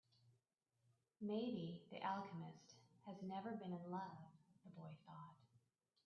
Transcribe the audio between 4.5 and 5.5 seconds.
the boy thought.